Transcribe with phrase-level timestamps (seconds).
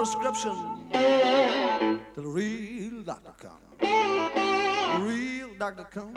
[0.00, 0.56] Prescription
[0.94, 3.60] till the real doctor comes.
[3.80, 6.16] The real doctor comes.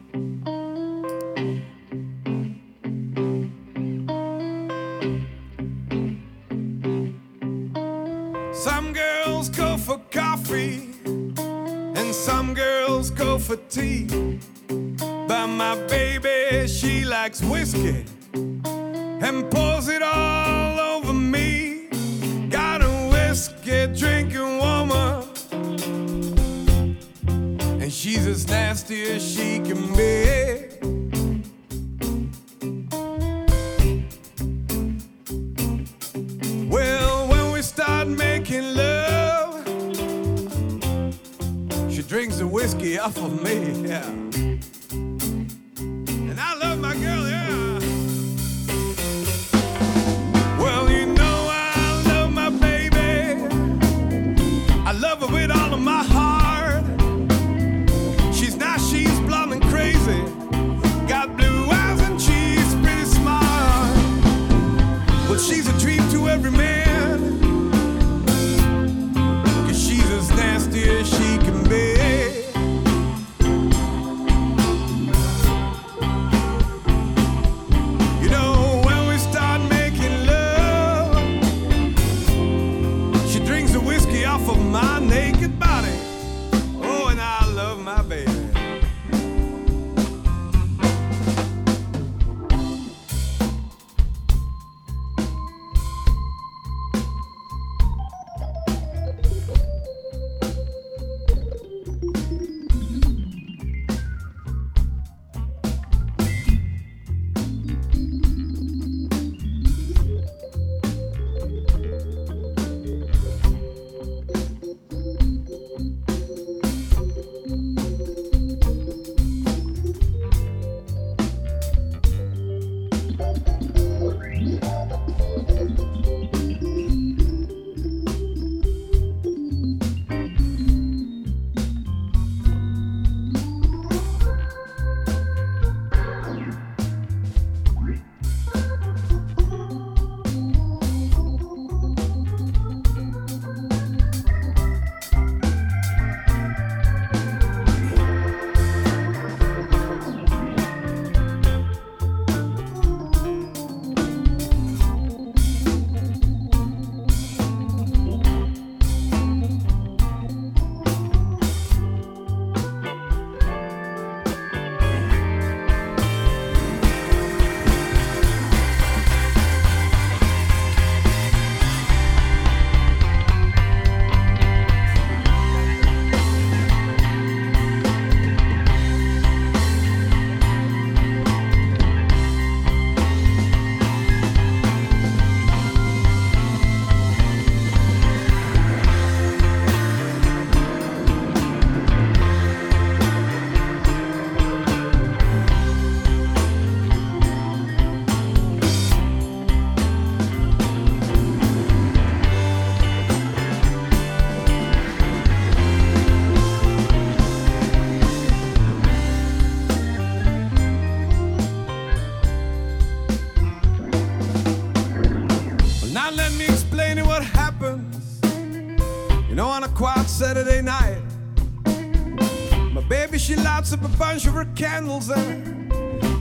[223.71, 225.71] lights up a bunch of her candles and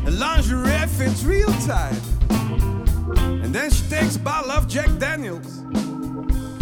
[0.05, 2.01] the lingerie fits real tight.
[3.43, 5.59] And then she takes a bottle of Jack Daniels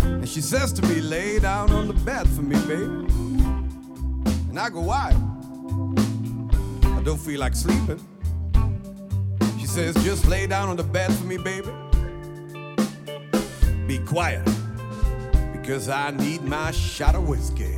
[0.03, 2.85] and she says to me, "Lay down on the bed for me, baby."
[4.49, 5.15] And I go, "Why?"
[6.97, 8.01] I don't feel like sleeping.
[9.59, 11.71] She says, "Just lay down on the bed for me, baby."
[13.87, 14.49] Be quiet,
[15.53, 17.75] because I need my shot of whiskey.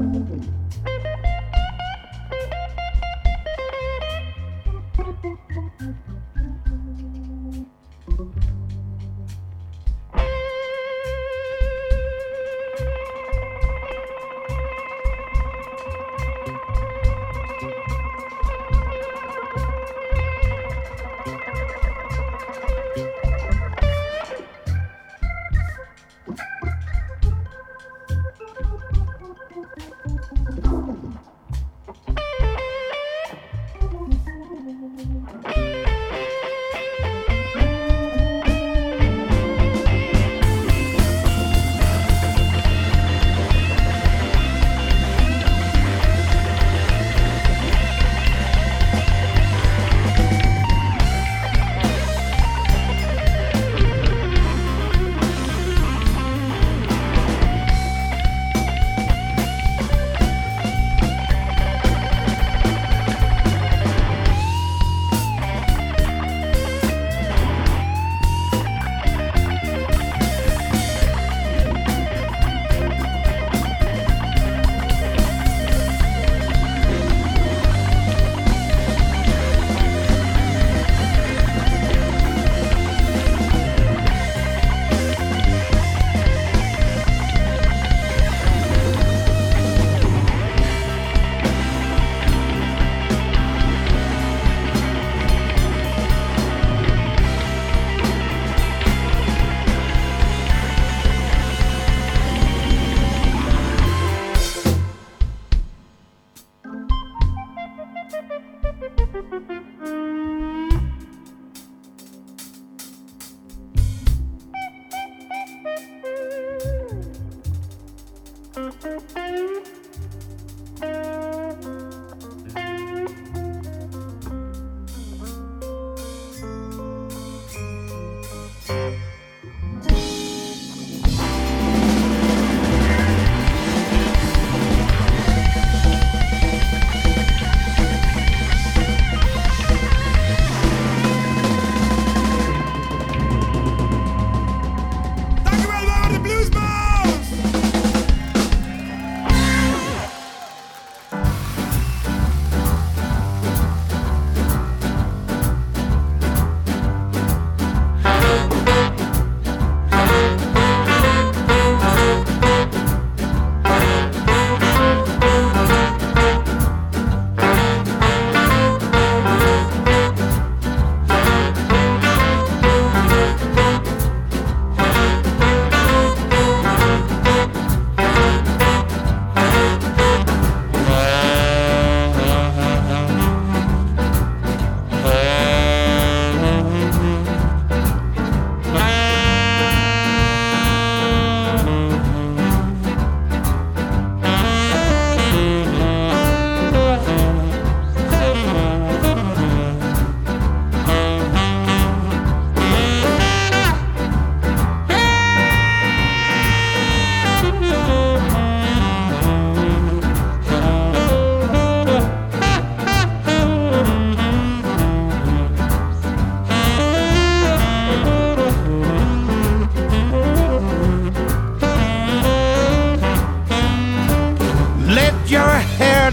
[0.00, 0.81] ました。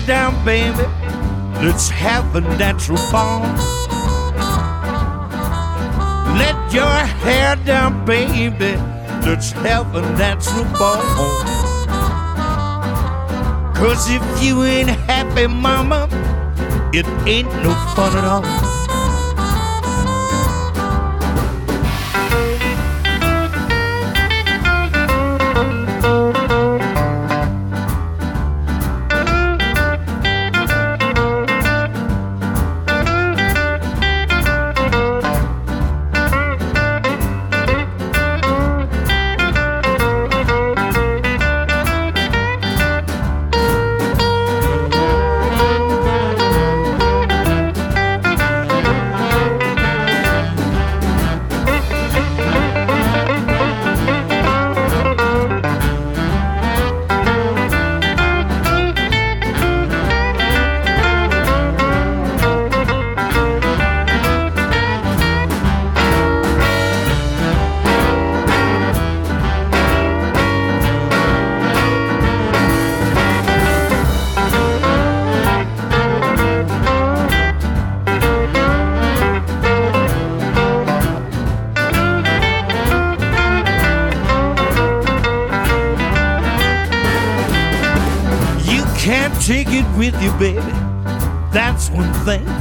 [0.05, 0.83] Down, baby.
[1.63, 3.41] Let's have a natural fall.
[6.37, 8.77] Let your hair down, baby.
[9.25, 11.01] let's have a natural ball.
[13.75, 16.07] Cause if you ain't happy, mama,
[16.93, 18.68] it ain't no fun at all.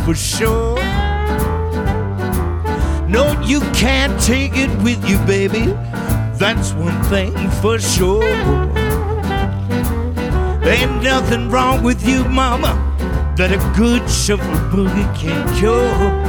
[0.08, 0.76] For sure.
[3.08, 5.66] No, you can't take it with you, baby.
[6.38, 8.24] That's one thing for sure.
[10.64, 12.72] Ain't nothing wrong with you, mama,
[13.36, 16.27] that a good shuffle boogie can't cure.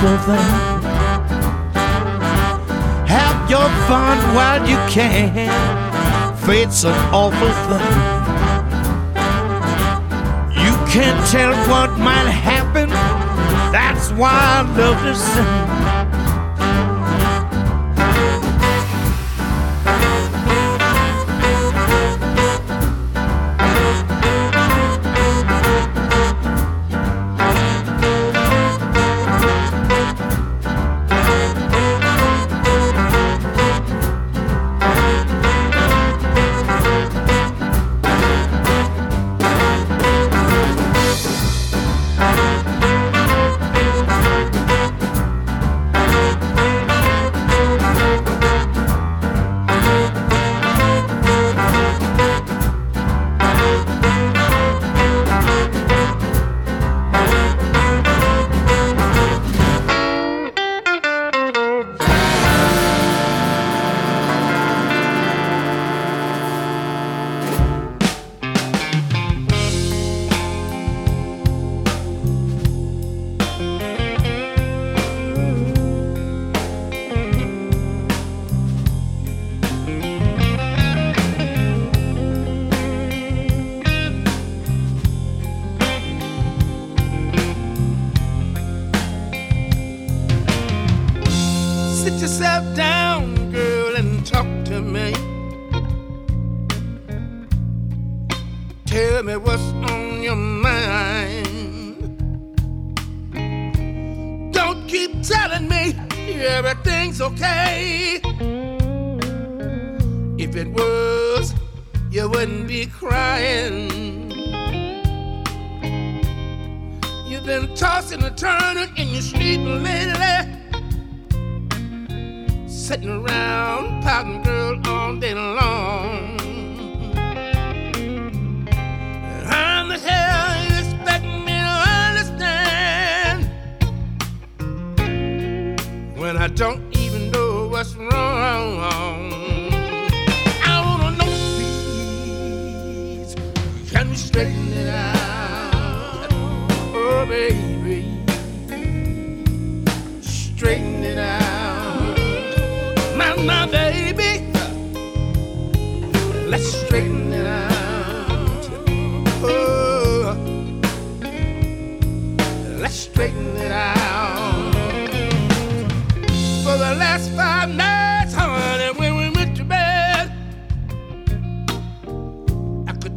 [0.00, 0.80] Thing.
[3.06, 5.34] Have your fun while you can.
[6.46, 7.86] Fate's an awful thing.
[10.64, 12.88] You can't tell what might happen.
[13.72, 16.09] That's why I love to sing.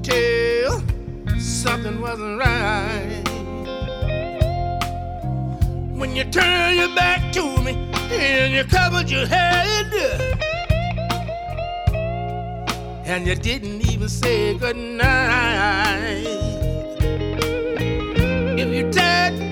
[0.03, 0.83] tell
[1.39, 3.23] something wasn't right.
[5.95, 7.71] When you turned your back to me
[8.11, 9.87] and you covered your head,
[13.05, 16.27] and you didn't even say goodnight.
[18.59, 19.42] If you dared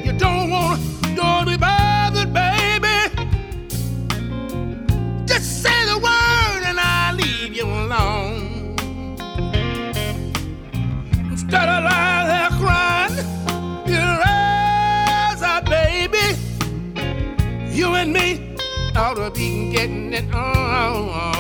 [18.02, 18.56] and me
[18.96, 21.31] ought to be getting it on.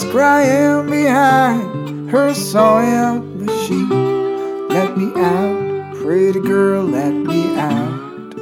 [0.00, 4.68] Was crying behind her sewing machine.
[4.68, 8.34] Let me out, pretty girl, let me out.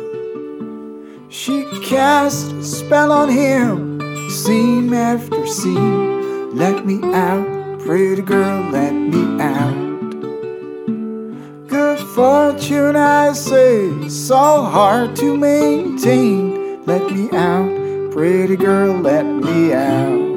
[1.29, 3.99] She cast a spell on him,
[4.31, 6.57] scene after scene.
[6.57, 9.89] Let me out, pretty girl, let me out.
[11.67, 16.85] Good fortune, I say, so hard to maintain.
[16.85, 20.28] Let me out, pretty girl, let me out.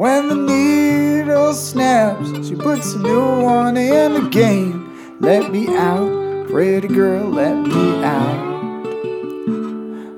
[0.00, 5.18] When the needle snaps, she puts a new one in the game.
[5.20, 8.46] Let me out, pretty girl, let me out.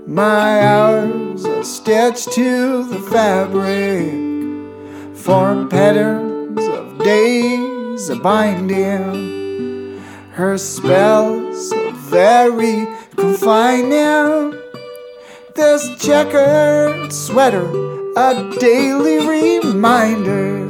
[0.06, 4.12] My hours are stitched to the fabric,
[5.16, 10.00] form patterns of days a binding.
[10.30, 14.54] Her spells so very confining.
[15.56, 20.68] This checkered sweater a daily reminder.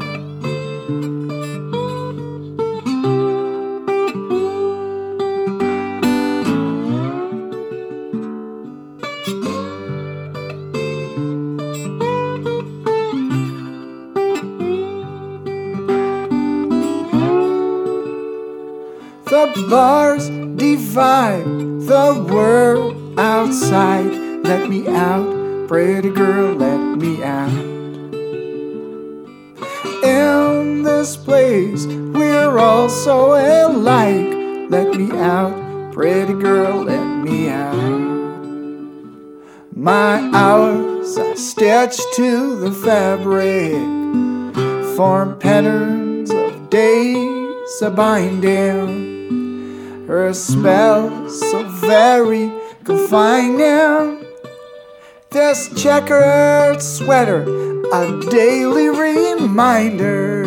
[19.25, 24.13] The bars divide the world outside.
[24.45, 25.42] Let me out,
[25.73, 27.49] pretty girl, let me out.
[30.05, 34.69] In this place, we're all so alike.
[34.69, 37.73] Let me out, pretty girl, let me out.
[39.75, 43.73] My hours are stitched to the fabric,
[44.95, 49.25] form patterns of days a binding.
[50.07, 52.53] Her spell so very
[52.85, 54.22] confining.
[55.33, 57.43] This checkered sweater,
[57.91, 60.45] a daily reminder.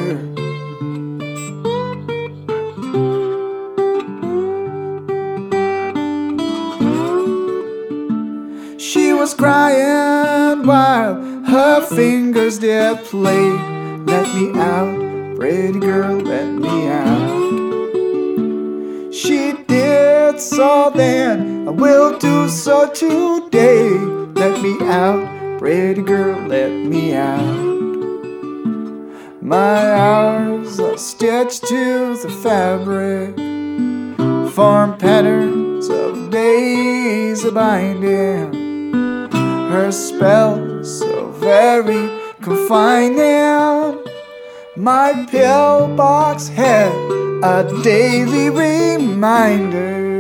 [8.78, 13.50] She was crying while her fingers did play.
[14.06, 17.34] Let me out, pretty girl, let me out.
[19.12, 24.15] She did so then, I will do so today.
[24.36, 27.40] Let me out, pretty girl, let me out.
[29.42, 33.38] My hours are stitched to the fabric,
[34.54, 39.32] form patterns of days a binding.
[39.32, 42.10] Her spell so very
[42.42, 44.04] confining.
[44.76, 46.92] My pillbox had
[47.42, 50.15] a daily reminder.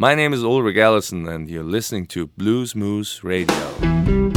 [0.00, 4.27] My name is Ulrich Elison, and you're listening to Blues Moose Radio.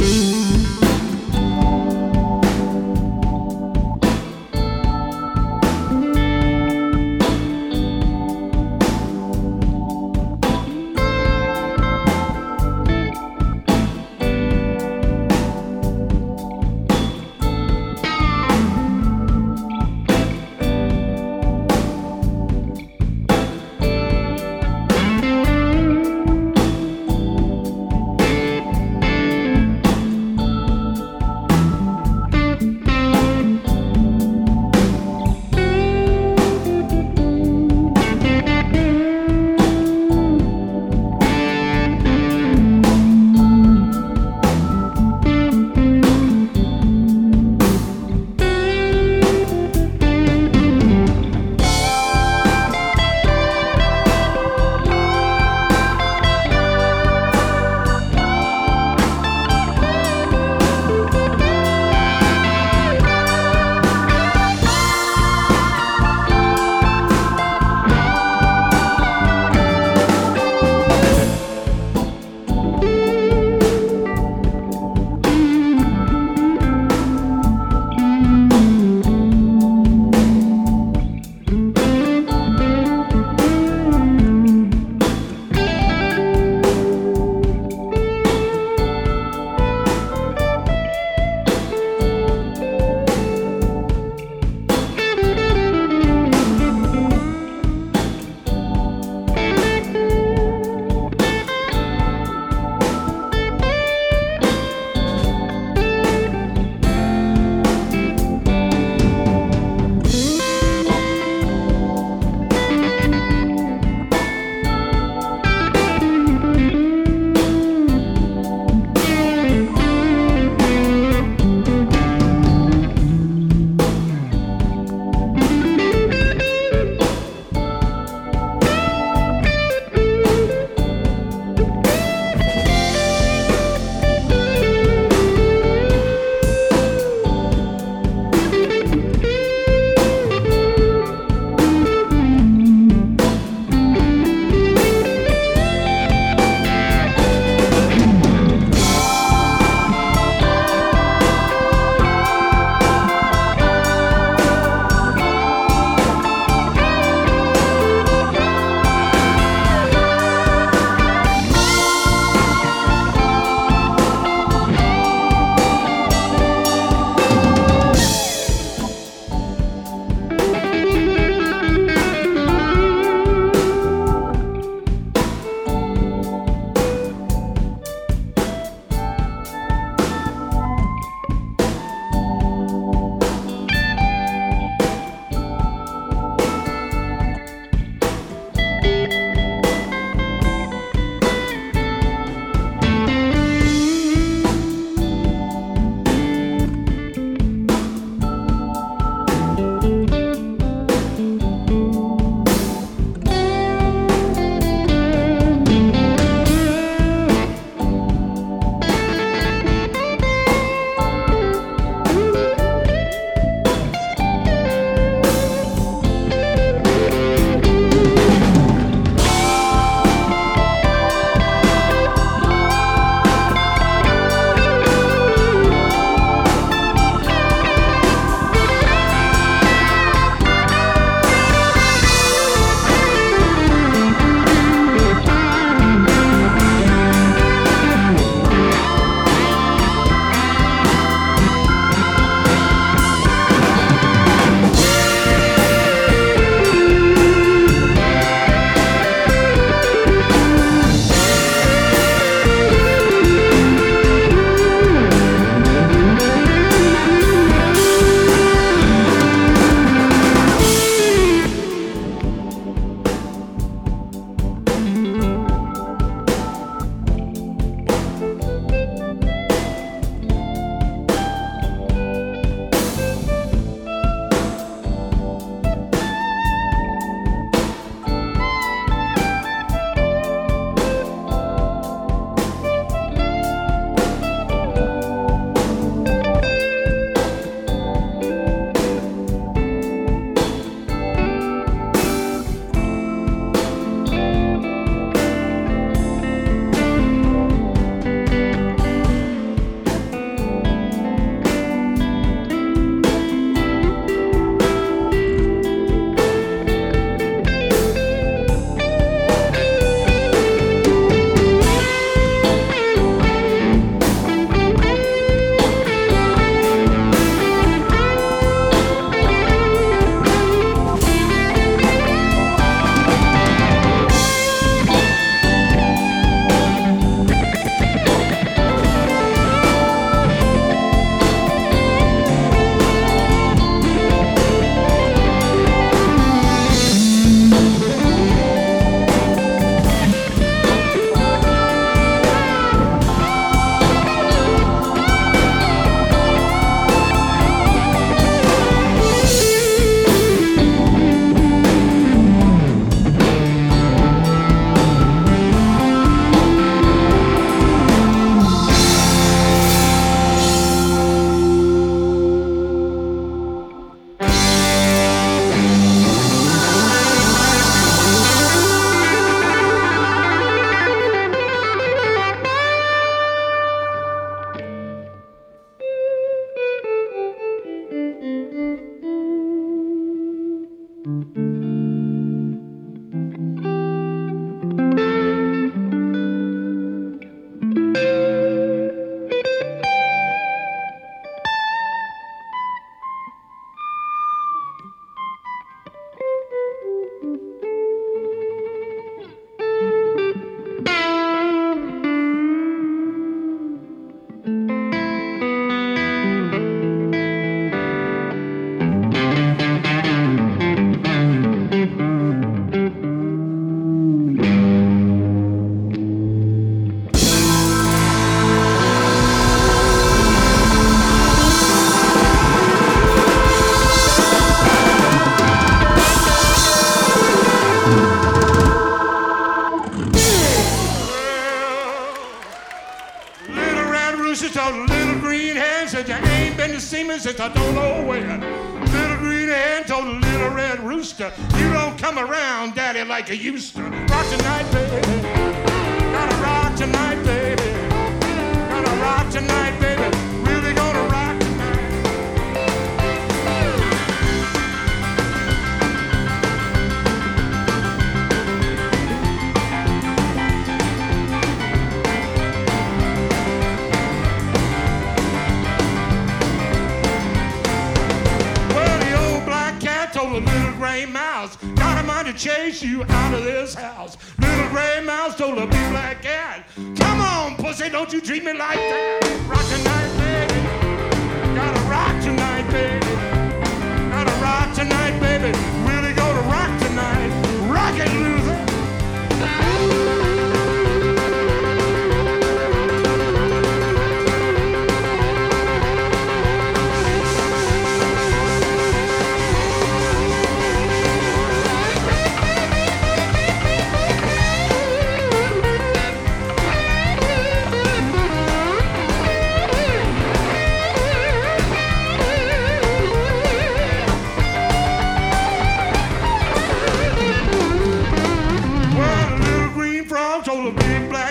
[443.32, 444.11] Like you used to.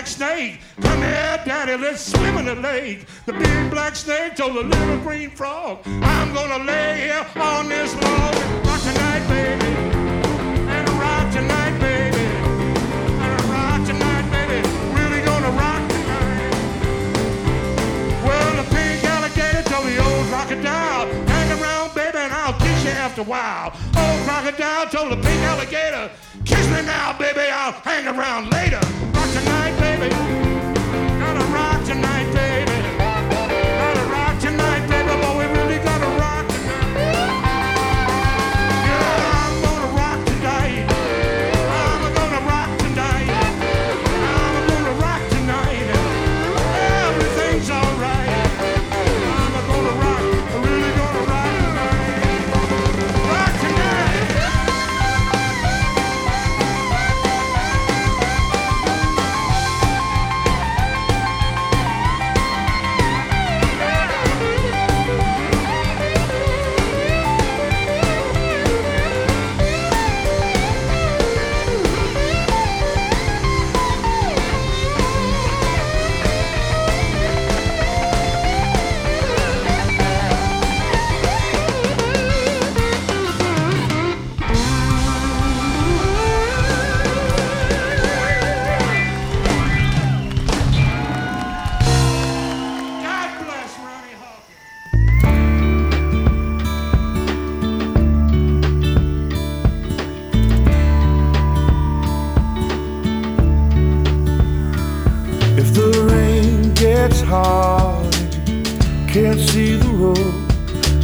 [0.02, 3.06] Black snake, Come here, daddy, let's swim in the lake.
[3.24, 7.94] The big black snake told a little green frog, I'm gonna lay here on this
[7.94, 9.72] log and rock tonight, baby.
[10.74, 12.26] And rock tonight, baby.
[13.26, 14.58] And rock tonight, baby.
[14.98, 16.50] Really gonna rock tonight.
[18.26, 22.90] Well, the pink alligator told the old crocodile, Hang around, baby, and I'll kiss you
[22.90, 23.72] after a while.
[23.96, 26.10] Old crocodile told the pink alligator,
[26.44, 28.51] Kiss me now, baby, I'll hang around
[109.12, 110.16] can't see the road,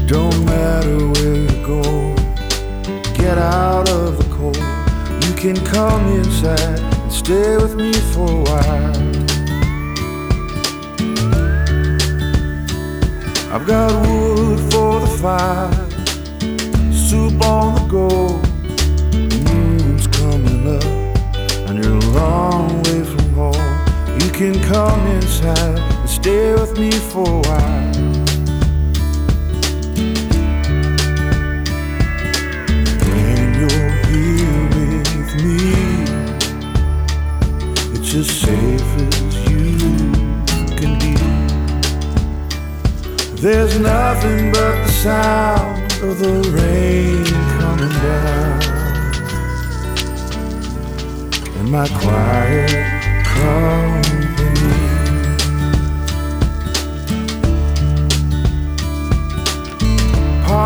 [0.06, 1.82] don't matter where you go.
[3.12, 4.56] Get out of the cold.
[5.26, 8.96] You can come inside and stay with me for a while.
[13.52, 15.70] I've got wood for the fire,
[16.90, 18.08] soup on the go.
[19.12, 24.18] The moon's coming up, and you're a long way from home.
[24.18, 27.92] You can come inside stay with me for a while.
[33.06, 35.60] When you're here with me,
[37.94, 39.16] it's as safe as
[39.48, 39.66] you
[40.78, 41.14] can be.
[43.40, 47.24] There's nothing but the sound of the rain
[47.60, 48.60] coming down
[51.58, 52.70] and my quiet
[53.24, 54.17] company.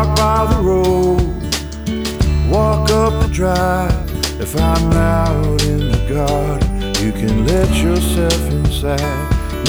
[0.03, 1.21] Park by the road,
[2.51, 3.91] walk up the drive.
[4.41, 8.99] If I'm out in the garden, you can let yourself inside.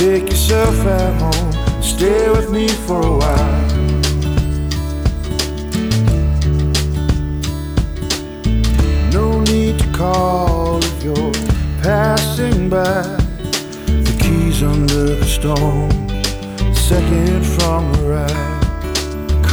[0.01, 3.69] Make yourself at home, stay with me for a while.
[9.13, 11.33] No need to call if you're
[11.81, 13.03] passing by.
[13.87, 16.09] The keys under the stone,
[16.75, 18.54] second from the right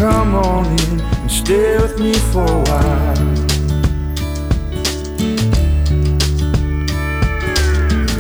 [0.02, 3.16] come on in and stay with me for a while.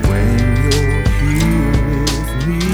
[0.09, 2.65] When you're here with me,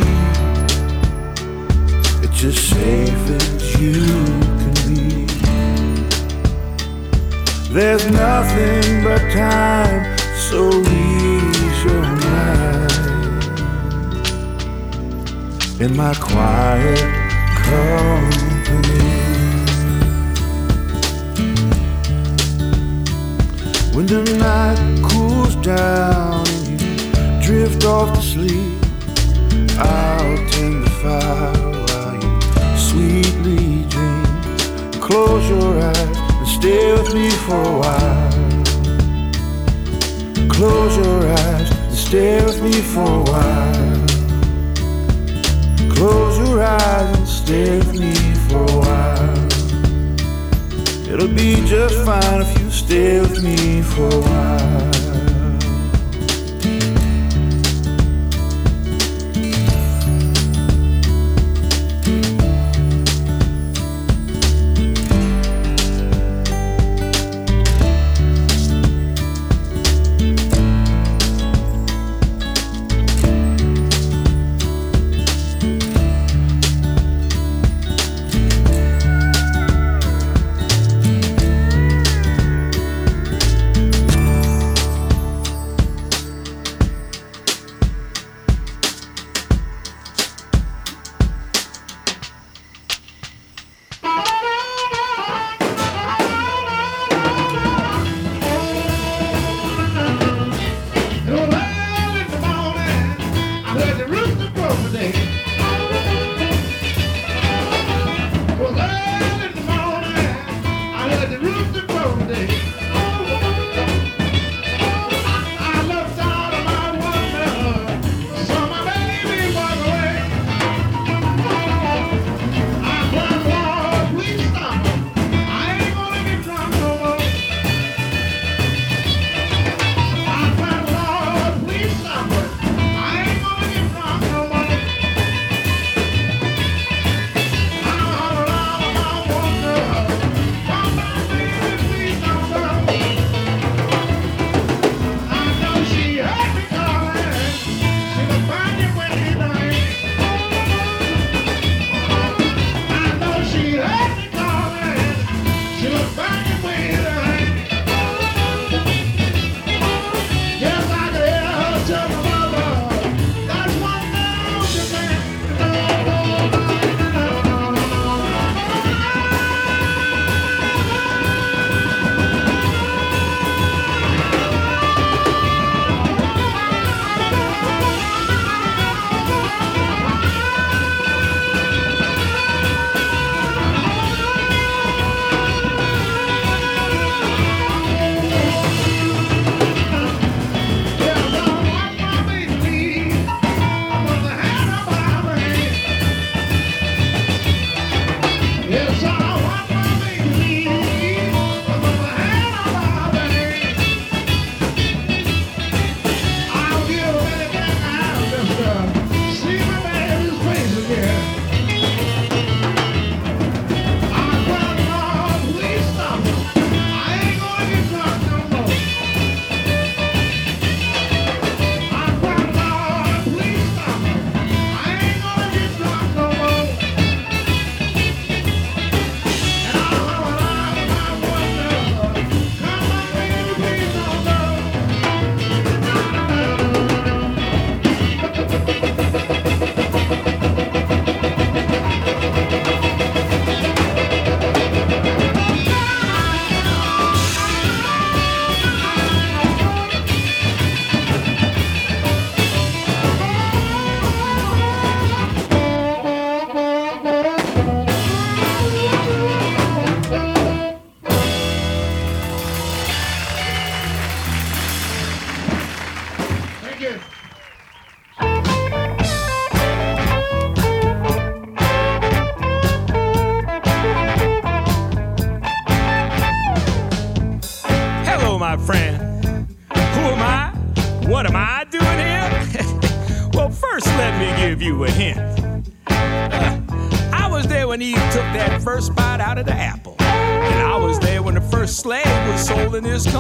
[2.22, 4.03] it's as safe as you
[4.62, 5.01] can be.
[7.74, 10.18] There's nothing but time,
[10.49, 12.91] so ease your mind.
[15.80, 16.99] In my quiet
[17.70, 18.57] home.
[23.97, 28.78] When the night cools down and you drift off to sleep,
[29.80, 31.51] I'll tend the fire
[31.88, 32.32] while you
[32.78, 34.26] sweetly dream.
[35.01, 38.63] Close your eyes and stay with me for a while.
[40.47, 44.05] Close your eyes and stay with me for a while.
[45.95, 49.48] Close your eyes and stay with me for a while.
[51.12, 54.97] It'll be just fine if you stay with me for a while.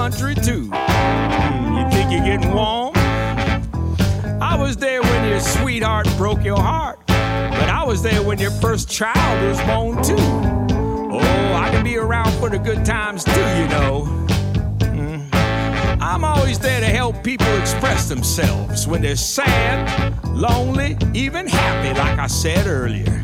[0.09, 0.69] country too.
[0.71, 2.93] Hmm, you think you're getting warm?
[4.41, 8.51] I was there when your sweetheart broke your heart, but I was there when your
[8.51, 10.15] first child was born too.
[11.13, 14.05] Oh, I can be around for the good times too, you know.
[14.85, 15.27] Hmm.
[16.01, 22.17] I'm always there to help people express themselves when they're sad, lonely, even happy, like
[22.17, 23.16] I said earlier.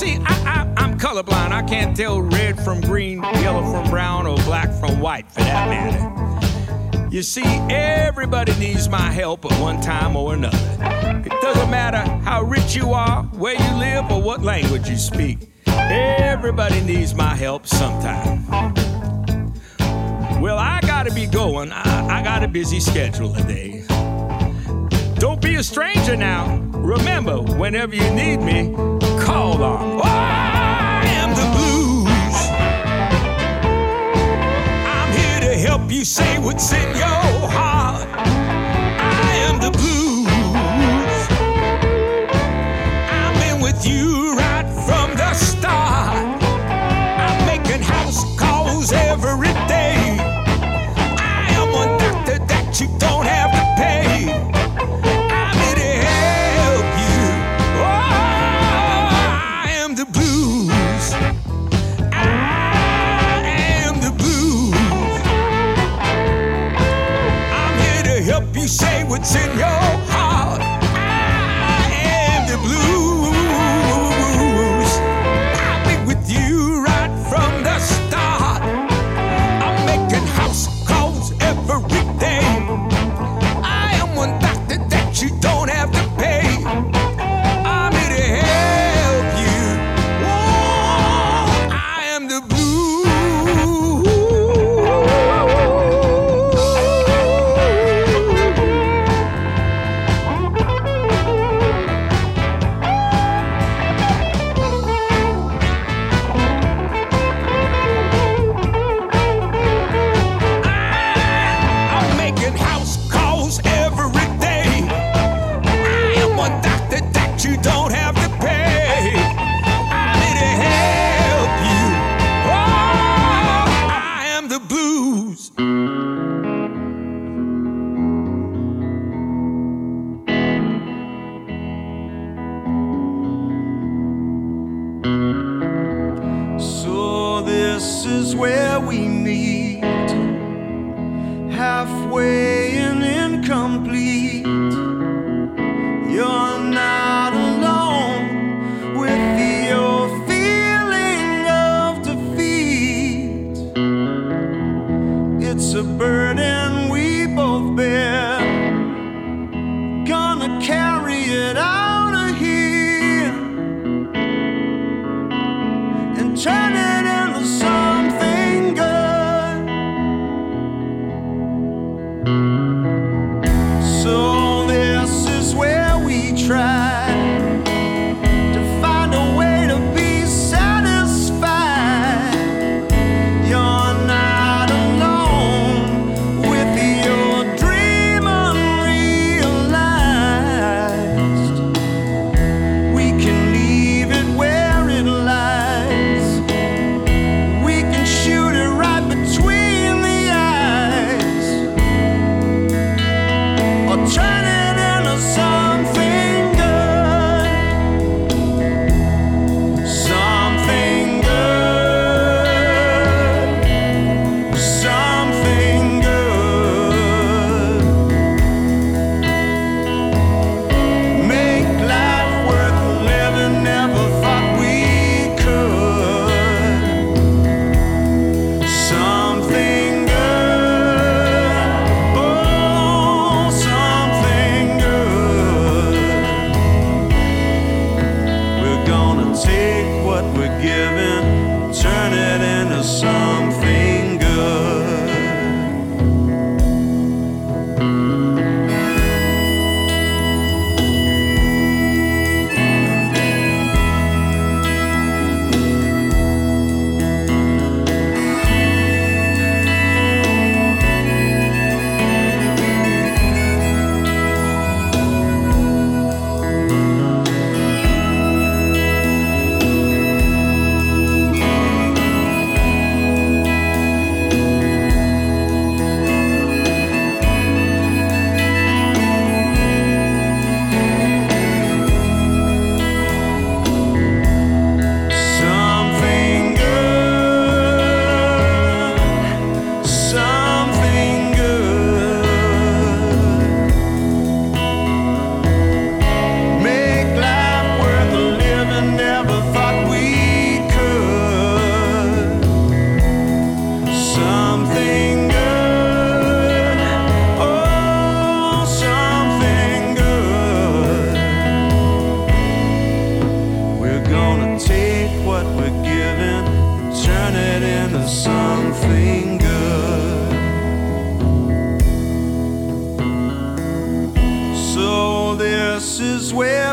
[0.00, 1.52] see, I, I, am colorblind.
[1.52, 5.68] I can't tell red from green, yellow from brown, or black from white for that
[5.68, 7.10] matter.
[7.10, 10.56] You see, everybody needs my help at one time or another.
[11.26, 15.50] It doesn't matter how rich you are, where you live, or what language you speak.
[15.66, 18.46] Everybody needs my help sometime.
[20.40, 21.72] Well, I gotta be going.
[21.72, 23.84] I, I got a busy schedule today.
[25.16, 26.56] Don't be a stranger now.
[26.72, 28.74] Remember, whenever you need me,
[29.20, 30.00] called on.
[30.02, 32.38] I am the blues.
[34.96, 37.99] I'm here to help you say what's in your heart.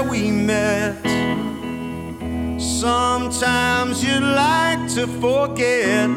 [0.01, 1.01] where we met.
[2.59, 6.09] Sometimes you'd like to forget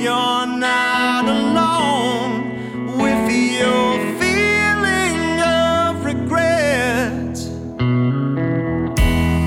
[0.00, 7.36] you're not alone with your feeling of regret.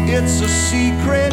[0.08, 1.33] It's a secret.